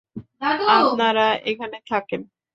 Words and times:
আপনারা 0.75 1.25
এখানে 1.45 1.77
থাকেন। 1.89 2.21